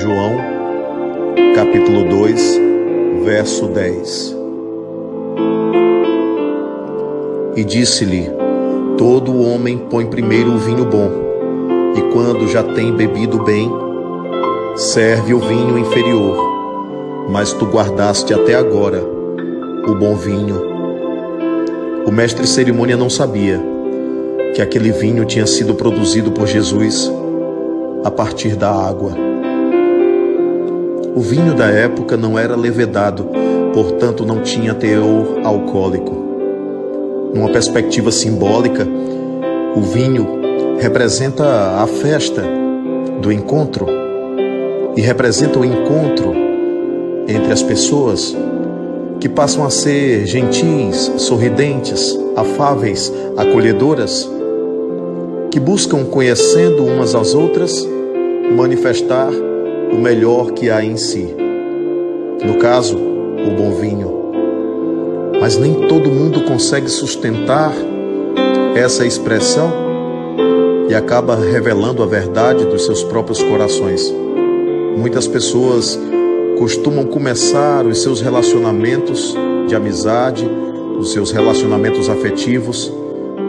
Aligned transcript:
João, 0.00 0.34
capítulo 1.54 2.08
2, 2.08 2.58
verso 3.22 3.66
10. 3.66 4.34
E 7.54 7.62
disse-lhe: 7.62 8.30
Todo 8.96 9.42
homem 9.42 9.76
põe 9.76 10.06
primeiro 10.06 10.54
o 10.54 10.58
vinho 10.58 10.86
bom, 10.86 11.10
e 11.94 12.00
quando 12.14 12.48
já 12.48 12.62
tem 12.62 12.94
bebido 12.94 13.44
bem, 13.44 13.70
serve 14.74 15.34
o 15.34 15.38
vinho 15.38 15.78
inferior. 15.78 16.48
Mas 17.28 17.52
tu 17.52 17.66
guardaste 17.66 18.32
até 18.32 18.54
agora 18.54 19.04
o 19.86 19.94
bom 19.96 20.14
vinho. 20.16 20.62
O 22.06 22.10
mestre 22.10 22.46
cerimônia 22.46 22.96
não 22.96 23.10
sabia 23.10 23.62
que 24.54 24.62
aquele 24.62 24.92
vinho 24.92 25.26
tinha 25.26 25.46
sido 25.46 25.74
produzido 25.74 26.32
por 26.32 26.46
Jesus 26.46 27.12
a 28.02 28.10
partir 28.10 28.56
da 28.56 28.70
água. 28.70 29.29
O 31.14 31.20
vinho 31.20 31.54
da 31.54 31.66
época 31.66 32.16
não 32.16 32.38
era 32.38 32.54
levedado, 32.54 33.28
portanto 33.74 34.24
não 34.24 34.40
tinha 34.40 34.74
teor 34.74 35.40
alcoólico. 35.42 36.14
Numa 37.34 37.48
perspectiva 37.48 38.12
simbólica, 38.12 38.86
o 39.74 39.80
vinho 39.80 40.40
representa 40.78 41.82
a 41.82 41.86
festa 41.86 42.44
do 43.20 43.32
encontro 43.32 43.86
e 44.96 45.00
representa 45.00 45.58
o 45.58 45.64
encontro 45.64 46.32
entre 47.26 47.52
as 47.52 47.62
pessoas 47.62 48.36
que 49.18 49.28
passam 49.28 49.66
a 49.66 49.70
ser 49.70 50.26
gentis, 50.26 51.12
sorridentes, 51.18 52.16
afáveis, 52.36 53.12
acolhedoras, 53.36 54.30
que 55.50 55.58
buscam, 55.58 56.04
conhecendo 56.04 56.84
umas 56.84 57.14
às 57.16 57.34
outras, 57.34 57.86
manifestar 58.56 59.30
o 59.92 59.98
melhor 59.98 60.52
que 60.52 60.70
há 60.70 60.84
em 60.84 60.96
si. 60.96 61.34
No 62.44 62.56
caso, 62.58 62.96
o 62.96 63.50
bom 63.56 63.72
vinho. 63.72 64.20
Mas 65.40 65.56
nem 65.56 65.74
todo 65.88 66.10
mundo 66.10 66.42
consegue 66.44 66.88
sustentar 66.88 67.72
essa 68.74 69.06
expressão 69.06 69.72
e 70.88 70.94
acaba 70.94 71.36
revelando 71.36 72.02
a 72.02 72.06
verdade 72.06 72.64
dos 72.64 72.84
seus 72.84 73.02
próprios 73.02 73.42
corações. 73.42 74.12
Muitas 74.96 75.26
pessoas 75.26 75.98
costumam 76.58 77.04
começar 77.04 77.86
os 77.86 78.02
seus 78.02 78.20
relacionamentos 78.20 79.36
de 79.66 79.74
amizade, 79.74 80.48
os 80.98 81.12
seus 81.12 81.30
relacionamentos 81.30 82.08
afetivos, 82.10 82.92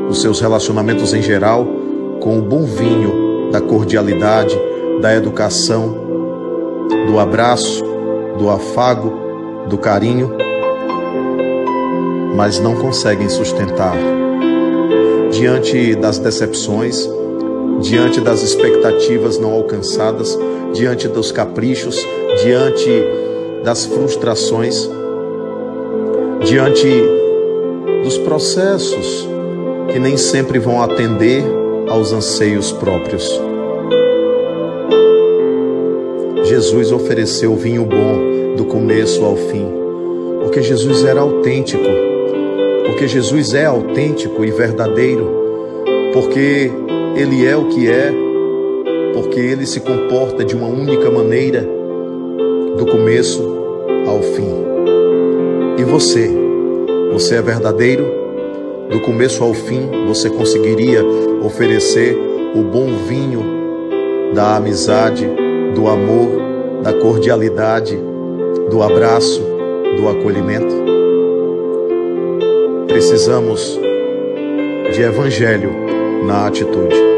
os 0.10 0.22
seus 0.22 0.40
relacionamentos 0.40 1.14
em 1.14 1.22
geral, 1.22 1.68
com 2.22 2.40
o 2.40 2.42
bom 2.42 2.64
vinho 2.64 3.50
da 3.52 3.60
cordialidade, 3.60 4.58
da 5.02 5.14
educação, 5.14 6.11
do 7.08 7.20
abraço, 7.20 7.84
do 8.38 8.50
afago, 8.50 9.14
do 9.68 9.78
carinho, 9.78 10.36
mas 12.36 12.60
não 12.60 12.76
conseguem 12.76 13.30
sustentar. 13.30 13.96
Diante 15.32 15.96
das 15.96 16.20
decepções, 16.20 17.10
diante 17.80 18.20
das 18.20 18.44
expectativas 18.44 19.38
não 19.38 19.52
alcançadas, 19.54 20.38
diante 20.74 21.08
dos 21.08 21.32
caprichos, 21.32 21.98
diante 22.44 22.90
das 23.64 23.86
frustrações, 23.86 24.90
diante 26.44 26.88
dos 28.04 28.18
processos 28.18 29.28
que 29.92 30.00
nem 30.00 30.18
sempre 30.18 30.60
vão 30.60 30.82
atender 30.82 31.44
aos 31.90 32.14
anseios 32.14 32.72
próprios. 32.72 33.51
Jesus 36.52 36.92
ofereceu 36.92 37.56
vinho 37.56 37.86
bom 37.86 38.58
do 38.58 38.66
começo 38.66 39.24
ao 39.24 39.38
fim, 39.38 39.66
porque 40.42 40.62
Jesus 40.62 41.06
era 41.06 41.22
autêntico, 41.22 41.86
porque 42.86 43.08
Jesus 43.08 43.54
é 43.54 43.64
autêntico 43.64 44.44
e 44.44 44.52
verdadeiro, 44.52 45.32
porque 46.12 46.70
Ele 47.16 47.48
é 47.48 47.56
o 47.56 47.70
que 47.70 47.90
é, 47.90 48.12
porque 49.14 49.40
Ele 49.40 49.66
se 49.66 49.80
comporta 49.80 50.44
de 50.44 50.54
uma 50.54 50.68
única 50.68 51.10
maneira, 51.10 51.66
do 52.78 52.86
começo 52.86 53.42
ao 54.06 54.22
fim. 54.22 54.54
E 55.80 55.86
você, 55.86 56.30
você 57.14 57.36
é 57.36 57.42
verdadeiro? 57.42 58.04
Do 58.90 59.00
começo 59.00 59.42
ao 59.42 59.54
fim, 59.54 59.90
você 60.06 60.30
conseguiria 60.30 61.02
oferecer 61.46 62.14
o 62.54 62.62
bom 62.62 62.88
vinho 63.08 63.42
da 64.36 64.58
amizade, 64.58 65.26
do 65.76 65.88
amor, 65.88 66.82
da 66.84 66.94
cordialidade, 66.94 67.98
do 68.70 68.82
abraço, 68.82 69.42
do 69.98 70.08
acolhimento? 70.08 70.76
Precisamos 72.88 73.80
de 74.94 75.02
evangelho 75.02 75.72
na 76.26 76.48
atitude. 76.48 77.11